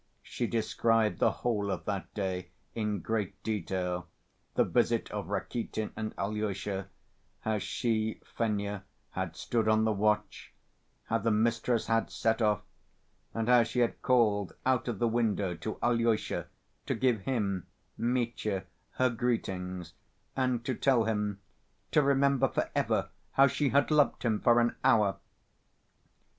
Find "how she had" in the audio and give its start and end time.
13.47-14.01, 23.33-23.91